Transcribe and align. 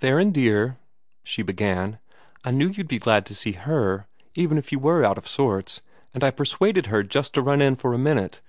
"Theron 0.00 0.30
dear," 0.30 0.76
Alice 1.26 1.38
began, 1.46 2.00
"I 2.44 2.50
knew 2.50 2.68
you'd 2.68 2.86
be 2.86 2.98
glad 2.98 3.24
to 3.24 3.34
see 3.34 3.52
HER, 3.52 4.06
even 4.34 4.58
if 4.58 4.72
you 4.72 4.78
were 4.78 5.06
out 5.06 5.16
of 5.16 5.26
sorts; 5.26 5.80
and 6.12 6.22
I 6.22 6.30
persuaded 6.30 6.88
her 6.88 7.02
just 7.02 7.32
to 7.32 7.40
run 7.40 7.62
in 7.62 7.76
for 7.76 7.94
a 7.94 7.98
minute. 7.98 8.42